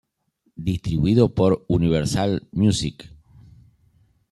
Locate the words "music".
2.51-3.07